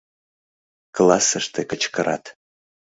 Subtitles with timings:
[0.95, 2.23] Классыште кычкырат: